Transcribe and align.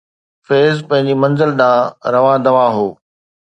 فيض 0.45 0.77
پنهنجي 0.89 1.13
منزل 1.23 1.51
ڏانهن 1.59 2.11
روان 2.15 2.37
دوان 2.45 2.69
هو 2.77 2.87